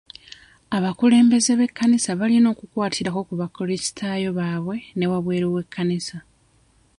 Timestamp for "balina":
2.19-2.47